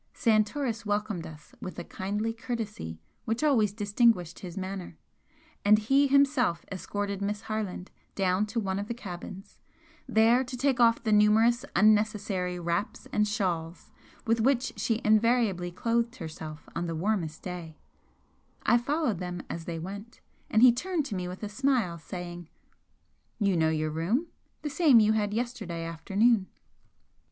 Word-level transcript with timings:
Santoris 0.15 0.83
welcomed 0.83 1.27
us 1.27 1.53
with 1.61 1.75
the 1.75 1.83
kindly 1.83 2.33
courtesy 2.33 2.99
which 3.25 3.43
always 3.43 3.71
distinguished 3.71 4.39
his 4.39 4.57
manner, 4.57 4.97
and 5.63 5.77
he 5.77 6.07
himself 6.07 6.65
escorted 6.71 7.21
Miss 7.21 7.41
Harland 7.41 7.91
down 8.15 8.47
to 8.47 8.59
one 8.59 8.79
of 8.79 8.87
the 8.87 8.95
cabins, 8.95 9.59
there 10.09 10.43
to 10.43 10.57
take 10.57 10.79
off 10.79 11.03
the 11.03 11.11
numerous 11.11 11.63
unnecessary 11.75 12.59
wraps 12.59 13.07
and 13.13 13.27
shawls 13.27 13.91
with 14.25 14.39
which 14.41 14.73
she 14.75 15.01
invariably 15.05 15.69
clothed 15.69 16.15
herself 16.15 16.67
on 16.75 16.87
the 16.87 16.95
warmest 16.95 17.43
day, 17.43 17.77
I 18.65 18.79
followed 18.79 19.19
them 19.19 19.43
as 19.51 19.65
they 19.65 19.77
went, 19.77 20.19
and 20.49 20.63
he 20.63 20.71
turned 20.71 21.05
to 21.07 21.15
me 21.15 21.27
with 21.27 21.43
a 21.43 21.47
smile, 21.47 21.99
saying: 21.99 22.49
"You 23.37 23.55
know 23.55 23.69
your 23.69 23.91
room? 23.91 24.29
The 24.63 24.69
same 24.71 24.99
you 24.99 25.13
had 25.13 25.31
yesterday 25.31 25.85
afternoon." 25.85 26.47